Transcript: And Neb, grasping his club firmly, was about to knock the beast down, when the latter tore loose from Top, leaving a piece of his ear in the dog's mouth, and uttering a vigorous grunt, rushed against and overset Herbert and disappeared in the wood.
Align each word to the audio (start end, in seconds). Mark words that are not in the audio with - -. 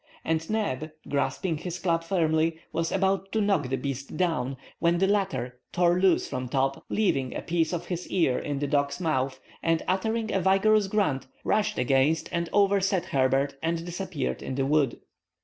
And 0.25 0.49
Neb, 0.49 0.89
grasping 1.09 1.59
his 1.59 1.77
club 1.77 2.03
firmly, 2.03 2.57
was 2.73 2.91
about 2.91 3.31
to 3.33 3.39
knock 3.39 3.69
the 3.69 3.75
beast 3.77 4.17
down, 4.17 4.57
when 4.79 4.97
the 4.97 5.05
latter 5.05 5.59
tore 5.71 5.99
loose 5.99 6.27
from 6.27 6.49
Top, 6.49 6.83
leaving 6.89 7.35
a 7.35 7.41
piece 7.43 7.71
of 7.71 7.85
his 7.85 8.07
ear 8.07 8.39
in 8.39 8.57
the 8.57 8.65
dog's 8.65 8.99
mouth, 8.99 9.39
and 9.61 9.83
uttering 9.87 10.33
a 10.33 10.41
vigorous 10.41 10.87
grunt, 10.87 11.27
rushed 11.43 11.77
against 11.77 12.29
and 12.31 12.49
overset 12.51 13.05
Herbert 13.05 13.53
and 13.61 13.85
disappeared 13.85 14.41
in 14.41 14.55
the 14.55 14.65
wood. 14.65 14.99